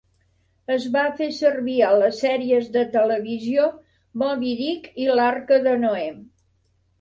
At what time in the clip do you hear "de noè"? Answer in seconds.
5.69-6.09